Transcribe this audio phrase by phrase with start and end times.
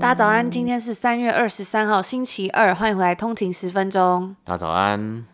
[0.00, 4.34] 大家早安，今天是三月二十三号，星期二，欢迎回来通勤十分钟。
[4.44, 5.26] 大家早安。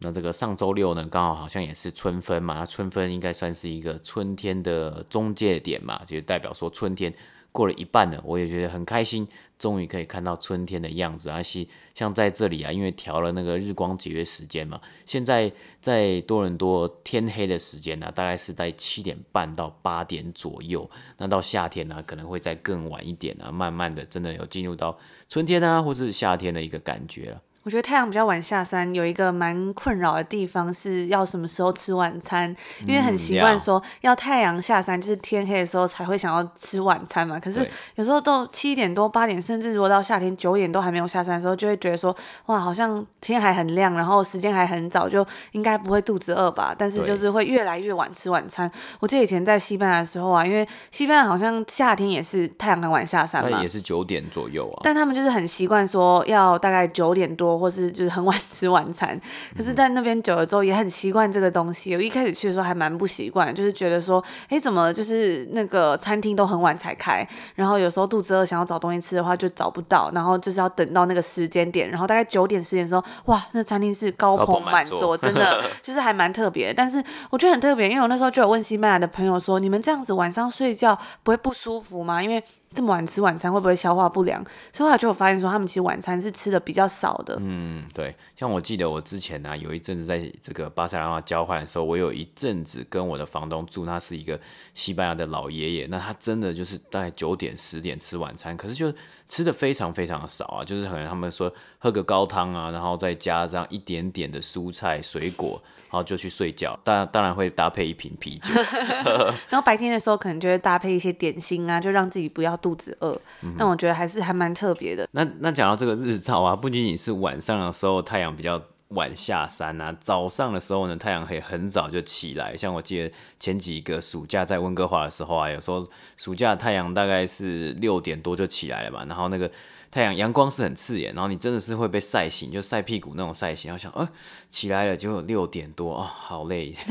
[0.00, 7.14] 那这个上周六呢，刚好好像也是春分嘛，春分应该算是一个春天的中介点嘛，就代表说春天。
[7.52, 11.28] 过了一半了，我也觉得很开心，终于可以看到春天的样子。
[11.28, 20.90] 而且像在这里啊，因为调了那个日光节约时间嘛，现在在多伦多天黑的时间呢、大概是在七点半到八点左右。
[21.18, 24.98] 那到夏天呢、可能会再更晚一点啊，慢慢的真的有进入到
[25.28, 27.42] 春天啊，或是夏天的一个感觉了。
[27.64, 32.54] 我觉得太阳比较晚下山，有一个蛮困扰的地方是要什么时候吃晚餐，
[32.86, 37.38] 因为很习惯说要太阳下山，就是天黑的时候才会想要吃晚餐嘛。
[37.38, 42.14] 可是有时候都七点多、八点，甚至如果到夏天九点都还没有下山的时候，就会觉得说
[42.46, 46.74] 哇，好像天还很亮，然后时间还很早，就应该不会肚子饿吧？
[46.76, 48.68] 但是就是会越来越晚吃晚餐。
[48.98, 54.80] 我记得以前在西班牙的时候啊，因为西班牙好像夏天也是太阳很晚下山嘛，也是九点左右啊。
[54.82, 57.51] 但他们就是很习惯说要大概九点多。
[57.58, 59.20] 或是就是很晚 吃晚餐，
[59.56, 61.94] 可是，在那边久了之后，也很习惯这个东西。
[61.94, 76.72] 我一开始去的时候还蛮不习惯，就是觉得说，哎，怎么就是那个餐厅都很晚才开，然后有时候肚子饿想要找东西吃的话就找不到，然后就是要等到那个时间点，然后大概九点十点的时候，哇，那餐厅是高朋满座，座真的 就是还蛮特别。
[76.72, 82.22] 但是我觉得很特别，因为我那时候就有问西班牙的朋友说，你们这样子晚上睡觉不会不舒服吗？
[82.22, 82.42] 因为
[82.74, 84.42] 这么晚吃晚餐会不会消化不良？
[84.72, 87.36] 所以后来就有发现说，他们其实晚餐是吃的比较少的。
[87.40, 88.14] 嗯，对。
[88.36, 94.40] 像我记得我之前呢、有一阵子在这个巴塞罗那交换的时候，我有一阵子跟我的房东住，那是一个
[94.74, 95.86] 西班牙的老爷爷。
[95.86, 98.92] 那他真的就是大概九点十点吃晚餐，可是就
[99.32, 105.60] 吃的非常非常的少啊，就是可能他们说喝个高汤啊，然后再加这样一点点的蔬菜水果，
[105.90, 106.78] 然后就去睡觉。
[106.84, 108.52] 当然当然会搭配一瓶啤酒。
[109.48, 112.52] 然后白天的时候可能就会搭配一些点心啊，就让自己不要。
[112.62, 113.18] 肚子饿，
[113.58, 115.08] 但我觉得还是还蛮特别的。
[115.12, 118.60] 那那讲到这个日照啊，不仅仅是晚上的时候太阳比较
[118.94, 122.56] 晚下山啊，早上的时候呢，太阳可以很早就起来。
[122.56, 125.86] 像我记得前几个暑假在温哥华的时候啊，有时候
[126.16, 129.50] 暑假太阳大概是六点多就起来了嘛，然后那个
[129.90, 133.68] 太阳阳光是很刺眼，然后你真的是会被晒醒，就晒屁股那种晒醒。
[133.68, 134.08] 然后想，呃，
[134.50, 136.74] 起来了，结果六点多啊，哦，好累。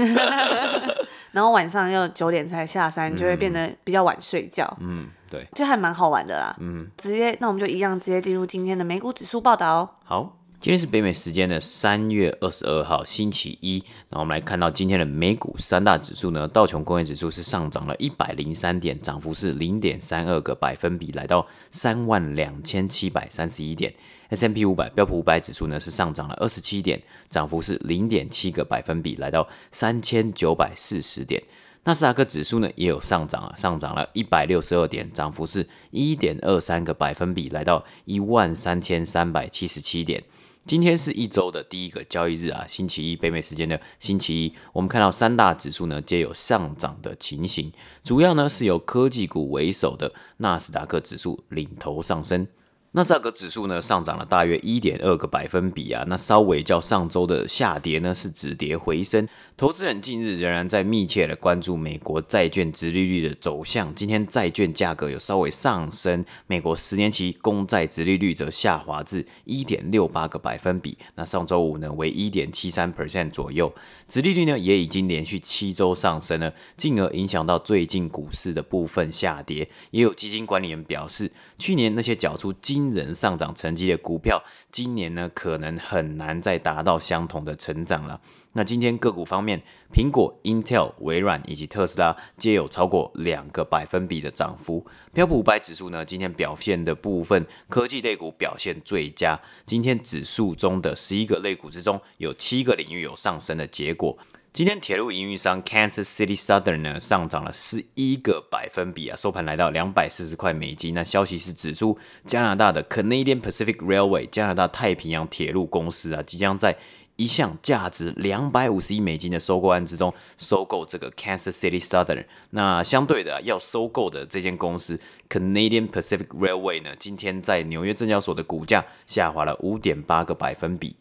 [1.32, 4.70] 然后晚上又九点才下山，就会变得比较晚睡觉。
[4.82, 6.54] 嗯，对，就还蛮好玩的啦。
[6.60, 10.00] 嗯，直接，那我们就一样直接进入今天的美股指数报道。
[10.04, 13.84] 好，今天是北美时间的三月二十二号，星期一。
[14.12, 23.92] 那我们来看到今天的美股三大指数呢，道琼工业指数是上涨了一百零三点，涨幅是零点三二个百分比，来到三万两千七百三十一点。
[24.30, 31.42] S M P 五百标普五百指数呢是上涨了二十七点，涨幅是零点七个百分比，来到三千九百四十点。
[31.86, 40.24] 纳斯达克指数呢也有上涨啊，上涨了一百六十二点，涨幅是一点二三个百分比，来到一万三千三百七十七点。
[40.68, 47.72] 今天是一周的第一个交易日啊，星期一，北美时间的星期一，我们看到三大指数呢皆有上涨的情形，
[48.04, 52.48] 主要呢是由科技股为首的纳斯达克指数领头上升。
[52.94, 59.26] 那这个指数呢上涨了大约一点二个百分比啊，那稍微较上周的下跌呢是止跌回升。
[59.56, 63.96] 投资人近日仍然在密切的关注美国债券殖利率的走向。
[63.96, 70.98] 今天债券价格有稍微上升，美国十年期公债殖利率则下滑至一点六八个百分比。
[71.16, 73.74] 那上周五呢为一点七三 percent 左右，
[74.10, 79.70] 殖利率呢也已经连续七周上升了，进而影响到最近股市的部分下跌。
[79.92, 84.42] 也有基金管理人表示，去年那些缴出金惊人上涨成绩的股票，
[84.72, 88.20] 今年呢可能很难再达到相同的成长了。
[88.54, 89.62] 那今天个股方面，
[89.94, 94.86] 苹果、Intel、微软以及特斯拉皆有超过两个百分比的涨幅。
[95.14, 99.40] 标普五百指数呢，今天表现的部分，科技类股表现最佳。
[99.66, 104.18] 今天指数中的十一个类股之中，有七个领域有上升的结果。
[104.54, 110.94] 今天铁路营运商 Kansas City Southern 呢上涨了十一个百分比啊，收盘来到两百四十块美金。
[110.94, 116.76] 那消息是指出，加拿大的 Canadian Pacific Railway 加拿大太平洋铁路公司啊，即将在
[117.16, 122.26] 一项价值两百五十亿美金的收购案之中收购这个 Kansas City Southern。
[122.50, 125.00] 那相对的，要收购的这间公司
[125.30, 130.98] Canadian Pacific Railway 呢，今天在纽约证交所的股价下滑了五点八个百分比。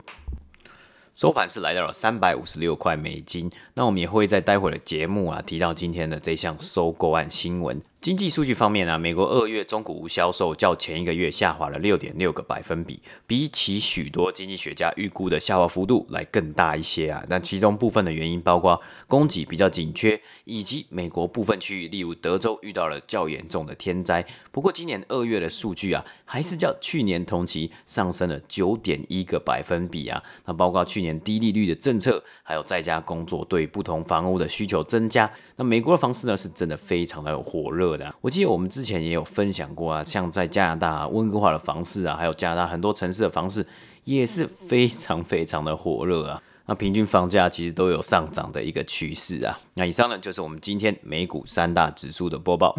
[1.15, 3.51] 收盘是来到了三百五十六块美金。
[3.75, 7.81] 那我们也会在待会的节目啊提到今天的这项收购案新闻。
[8.01, 17.23] 经济数据方面啊，美国二月中古屋销售较前一个月下滑了六点六个百分比，比起许多经济学家预估的下滑幅度来更大一些啊。
[17.29, 24.25] 那其中部分的原因包括供给比较紧缺，以及美国部分区域，例如德州遇到了较严重的天灾。
[24.51, 30.23] 不过今年二月的数据啊，还是较去年同期上升了九点一个百分比啊。
[30.47, 35.29] 那包括去年低利率的政策，还有在家工作对不同房屋的需求增加。
[35.57, 38.15] 那美国的房市呢，是真的非常的火热的。
[38.21, 43.67] 我记得我们之前也有分享过啊，像在加拿大温哥华的房市啊，还有加拿大很多城市的房市
[44.05, 46.43] 也是非常非常的火热啊。
[46.67, 49.59] 那平均房价其实都有上涨的一个趋势啊。
[49.75, 52.77] 那以上呢就是我们今天美股三大指数的播报。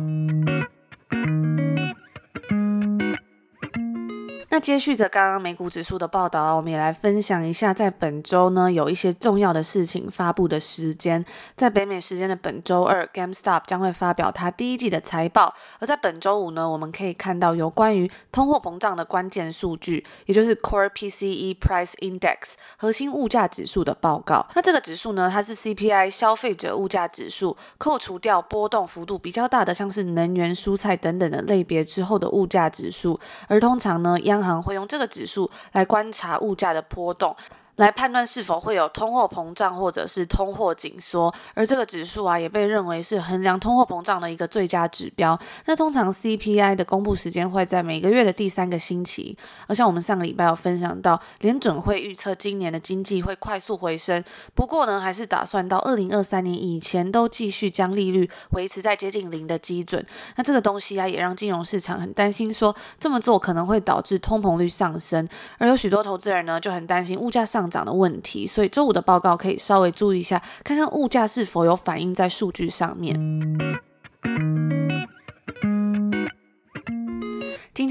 [4.51, 11.23] 那接续着刚刚美股指数的报道，我们也来分享一下，在本周呢有一些重要的事情发布的时间。
[11.55, 24.45] 在北美时间的本周二，GameStop 将会发表它第一季的财报；而在本周五呢，我们可以看到有关于通货膨胀的关键数据，也就是 Core PCE Price Index 核心物价指数的报告。
[24.53, 33.17] 那这个指数呢，它是 CPI 消费者物价指数，扣除掉波动幅度比较大的，像是能源、蔬菜等等的类别之后的物价指数。
[33.47, 37.35] 而通常呢，央行会用这个指数来观察物价的波动。
[37.81, 45.37] 来判断是否会有通货膨胀或者是通货紧缩，而这个指数啊也被认为是衡量通货膨胀的一个最佳指标。
[45.65, 49.35] 那通常 CPI 的公布时间会在每个月的第三个星期，
[49.65, 54.23] 而像我们上个礼拜有分享到，联准会预测今年的经济会快速回升，
[54.53, 60.05] 不过呢还是打算到二零二三年以前都继续将利率维持在接近零的基准。
[60.35, 73.17] 那这个东西啊也让金融市场很担心，说这么做可能会导致通膨率上升，而有许多投资人呢就很担心物价上涨的问题，所以周五的报告可以稍微注意一下，看看物价是否有反映在数据上面。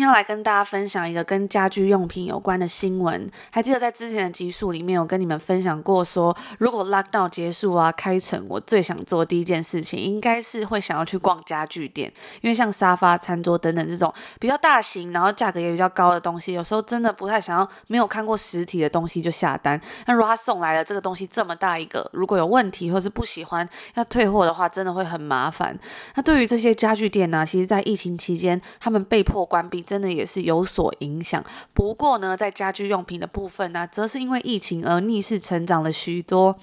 [0.00, 3.31] 今天要来跟大家分享一个跟家居用品有关的新闻。
[3.50, 12.11] 还记得在之前的集数里面，有跟你们分享过说，如果 lockdown 结束啊，开城，我最想做第一件事情，应该是会想要去逛家具店，
[12.41, 19.79] 因为像沙发、餐桌等等这种比较大型，然后价格也比较高的东西，有时候真的不太想要没有看过实体的东西就下单。
[20.06, 25.79] 那如果他送来了这个东西这么大一个，如果有问题或是不喜欢要退货的话，真的会很麻烦。
[26.14, 29.61] 那对于这些家具店呢、其实在疫情期间，他们被迫关。
[29.69, 31.44] 闭真的也是有所影响，
[31.75, 36.56] 不过呢，在家居用品的部分呢、则是因为疫情而逆势成长了许多。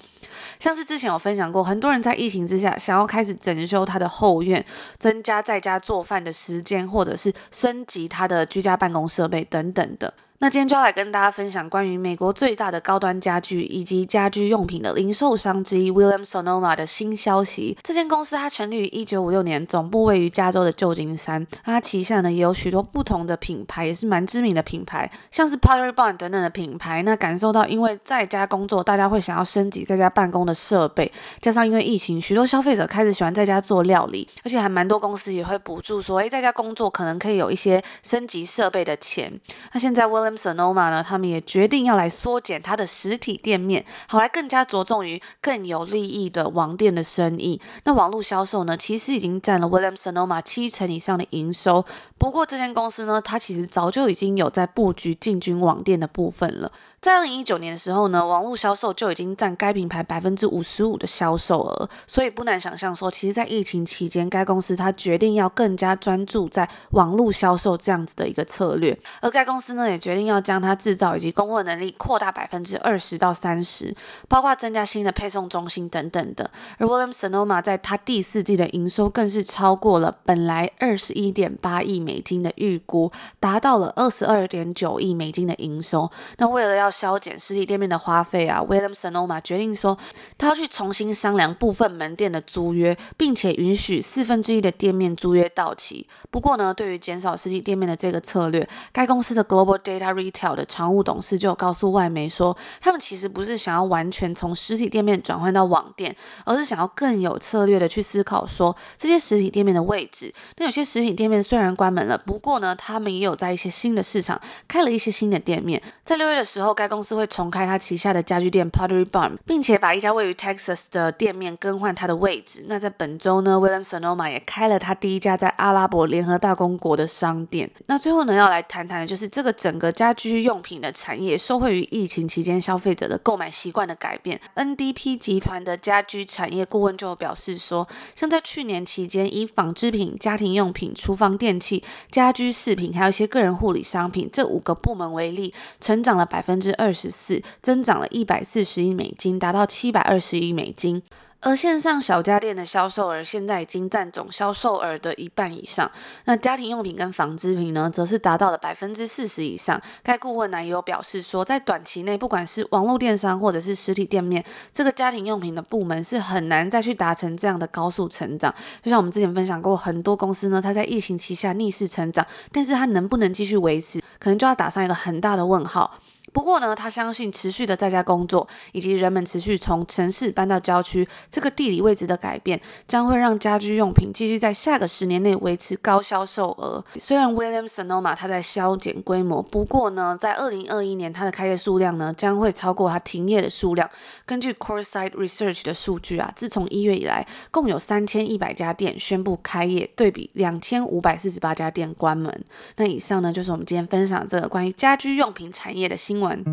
[0.58, 4.64] 像是之前有分享过，很多人在疫情之下想要开始整修他的后院，
[4.98, 10.14] 增加在家做饭的时间，或者是升级他的居家办公设备等等的。
[10.40, 17.76] 那今天就要来跟大家分享关于美国最大的高端家具以及家居用品的零售商之一 William Sonoma 的新消息。
[17.82, 21.44] 这间公司它成立于一九五六年，总部位于加州的旧金山。
[21.64, 27.02] 它旗下呢也有许多不同的品牌，也是蛮知名的品牌，像是 Pottery Barn 等等的品牌。
[27.02, 39.32] 那感受到因为在家工作，大家会想要升级在家办公的设备，加上因为疫情，许多消费者开始喜欢在家做料理，而且还蛮多公司也会补助说，诶，在家工作可能可以有一些升级设备的钱。
[39.72, 47.60] 那现在 William M Sonoma 呢，他们也决定要来缩减它的实体店面，好来更加着重于更有利益的网店的生意。
[47.84, 51.84] 那网络销售呢，其实已经占了 William Sonoma 七成以上的营收。
[52.18, 56.70] 不过这间公司呢，它其实早就已经有在布局进军网店的部分了。
[57.00, 73.94] 在二零一九年的时候呢，网络销售就已经占该品牌百分之五十五的销售额，所以不难想象说，其实，在疫情期间，该公司它决定要更加专注在网络销售这样子的一个策略，而该公司呢，也决定要将它制造以及供货能力扩大百分之二十到三十，
[74.26, 76.50] 包括增加新的配送中心等等的。
[76.78, 86.10] 而 William Sonoma 在它第四季的营收更是超过了本来二十一点八亿美金的预估，达到了二十二点九亿美金的营收。
[86.38, 89.98] 那为了要削减实体店面的花费啊，William Sonoma 决定说，
[90.36, 96.06] 他要去重新商量部分门店的租约，并且允许四分之一的店面租约到期。
[96.30, 106.14] 不过呢，对于减少实体店面的这个策略，该公司的 Global Data retail 的常务董事就告诉外媒说，他们其实不是想要完全从实体店面转换到网店，
[106.44, 110.32] 而是想要更有策略的去思考说这些实体店面的位置。
[110.56, 115.82] 那有些实体店面虽然关门了，不过呢，他们也有在一些新的市场开了一些新的店面。
[116.04, 122.66] 在六月的时候，该公司会重开它旗下的家具店 Pottery Barn，并且把一家位于 Texas 的店面更换它的位置。
[122.68, 127.68] 那在本周呢，William Sonoma 也开了他第一家在阿拉伯联合大公国的商店。
[127.86, 134.40] 那最后呢，要来谈谈的就是这个整个家居用品的产业受惠于疫情期间消费者的购买习惯的改变。
[134.54, 141.82] NDP 集团的家居产业顾问就表示说，像在去年期间，以纺织品、家庭用品、厨房电器、
[142.12, 151.02] 家居饰品，还有一些个人护理商品这五个部门为例，成长了百分之二十四，增长了一百四十亿美金，达到七百二十亿美金。
[151.40, 155.88] 而线上小家电的销售额现在已经占总销售额的一半以上，
[156.24, 159.80] 那家庭用品跟纺织品呢，则是达到了百分之四十以上。
[160.02, 168.52] 该顾问呢也有表示说，在短期内，不管是网络电商或者是实体店面，这个家庭用品的部门是很难再去达成这样的高速成长。
[168.82, 175.96] 就像我们之前分享过，很多公司呢，它在疫情期下逆势成长，但是它能不能继续维持，可能就要打上一个很大的问号。
[176.32, 186.84] 不过呢，他相信持续的在家工作，以及人们持续从城市搬到郊区，这个地理位置的改变，将会让家居用品继续在下个十年内维持高销售额。
[186.96, 193.88] 虽然 William Sonoma 它在削减规模，不过呢，在二零二一年它的开业数量呢，将会超过它停业的数量。
[194.26, 202.44] 根据 CoreSite Research 的数据啊，自从一月以来，共有三千一百家店宣布开业，对比两千五百四十八家店关门。
[202.76, 206.44] 那以上呢，就是我们今天分享这个关于家居用品产业的新闻。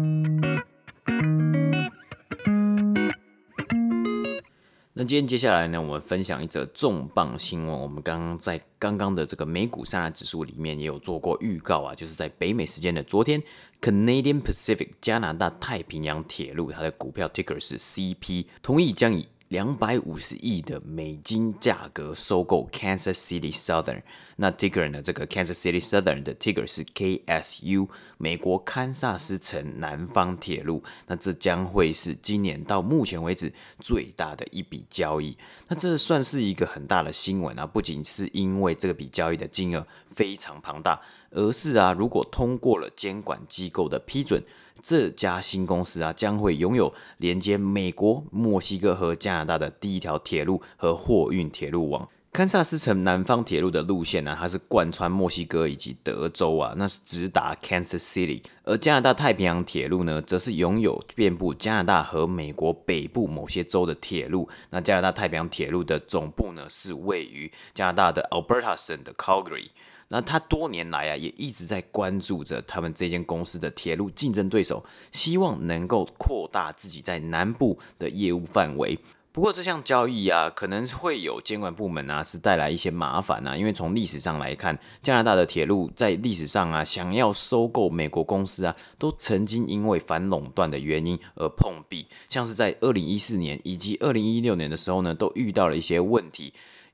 [4.98, 7.78] 那今天接下来呢，我们分享一则重磅新闻。
[7.78, 13.44] 我们刚刚在刚刚的这个美股三大指数里面也有做过预告啊，就是在北美时间的昨天
[13.82, 24.02] ，Canadian Pacific 加拿大太平洋铁路它的股票 ticker 是 CP，同意将以两百五十亿的美金价格收购 Kansas City Southern，
[24.38, 25.04] 那 ticker 呢？
[25.04, 27.88] 这个 Kansas City Southern 的 ticker 是 KSU，
[28.18, 30.84] 美国堪萨斯城南方铁路。
[31.06, 35.38] 那这将会是今年到目前为止最大的一笔交易。
[35.68, 37.68] 那这算是一个很大的新闻啊！
[37.68, 41.00] 不仅是因为这个笔交易的金额非常庞大，
[41.30, 44.44] 而是啊，如果通过了监管机构的批准。
[44.82, 52.08] 这家新公司啊，将会拥有连接美国、墨西哥和加拿大的第一条铁路和货运铁路网。
[52.32, 58.44] 堪萨斯城南方铁路的路线呢、啊，它是贯穿墨西哥以及德州啊，那是直达 Kansas City。
[58.64, 64.50] 而加拿大太平洋铁路呢，则是拥有遍布加拿大和美国北部某些州的铁路。
[64.72, 69.70] 那加拿大太平洋铁路的总部呢，是位于加拿大的 Alberta 省的 Calgary。
[70.10, 79.00] 那他多年来啊，也一直在关注着他们这间公司的铁路竞争对手，希望能够扩大自己在南部的业务范围。
[79.32, 96.54] 不过这项交易啊，可能会有监管部门啊是带来一些麻烦啊，因为从历史上来看，加拿大的铁路在历史上啊，想要收购美国公司啊，都曾经因为反垄断的原因而碰壁，像是在二零一四年以及二零一六年的时候呢，都遇到了一些问题。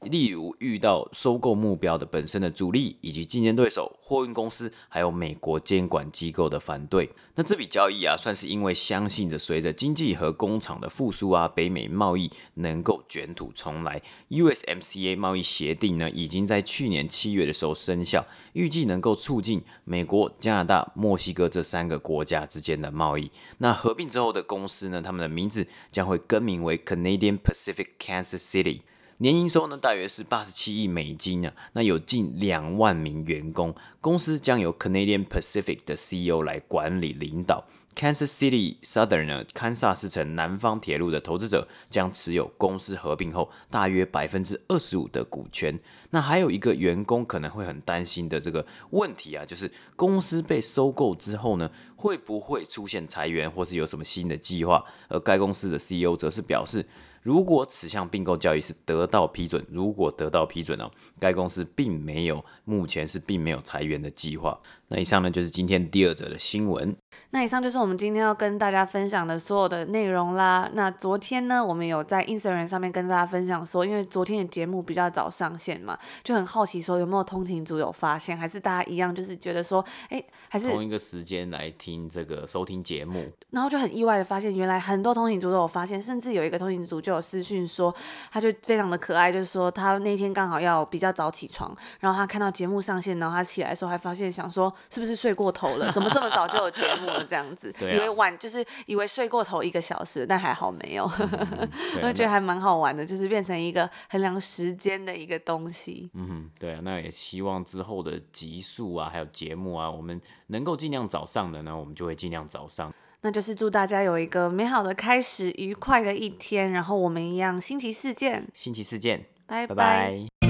[0.10, 7.12] 例如遇到收购目标的本身的阻力，以及竞争对手、货运公司，还有美国监管机构的反对。
[7.36, 14.02] 那这笔交易啊，算是因为相信着随着经济和工厂的复苏啊，北美贸易能够卷土重来。
[14.30, 23.30] USMCA 贸易协定呢，已经在去年七月的时候生效，预计能够促进美国、加拿大、墨西哥这三个国家之间的贸易。
[23.60, 28.80] 那合并之后的公司呢，他们的名字将会更名为 Canadian Pacific Kansas City。
[29.22, 37.64] 年营收呢，大约是八十七亿美金啊，那有近两万名员工，公司将由 Canadian Pacific 的 CEO 来管理领导。
[37.96, 45.80] Kansas City Southern 呢，堪萨斯城南方铁路的投资者将持有公司合并后大约百分之二十五的股权。
[46.10, 54.84] 那还有一个员工可能会很担心的这个问题啊，就是公司被收购之后呢，会不会出现裁员，或是有什么新的计划？
[55.10, 56.84] 而该公司的 CEO 则是表示。
[57.22, 64.60] 如果此项并购交易是得到批准，如果得到批准哦，该公司并没有，目前是并没有裁员的计划。
[64.88, 66.94] 那以上呢，就是今天第二则的新闻。
[67.30, 70.70] 那以上就是我们今天要跟大家分享的所有的内容啦。
[70.74, 87.11] 那昨天呢，我们有在 Instagram 上面跟大家分享说，因为昨天的节目比较早上线嘛，就很好奇说有没有通勤族有发现，还是大家一样就是觉得说，哎，还是同一个时间来听这个收听节目，然后就很意外的发现，原来很多通勤族都有发现，甚至有一个通勤族就。
[87.12, 87.94] 就有私讯说，
[88.32, 101.04] 他就非常的可爱，就是说他那天刚好要比较早起床，然后他看到节目上线，然后他起来的时候还发现想说是不是睡过头了，怎么这么早就有节目了这样子， 以为晚就是以为睡过头一个小时，但还好没有，
[102.02, 106.10] 我就觉得还蛮好玩的，就是变成一个衡量时间的一个东西。
[106.14, 112.94] 嗯哼，对啊，那也希望之后的集数啊，还有节目啊，我们能够尽量早上的呢，我们就会尽量早上。
[113.22, 116.72] 那就是祝大家有一个美好的开始，愉快的一天。
[116.72, 118.48] 然后我们一样，星期四见。
[118.54, 119.76] 星期四见，拜拜。
[119.76, 120.41] 拜拜。